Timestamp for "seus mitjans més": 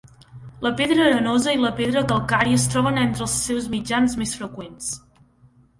3.47-4.37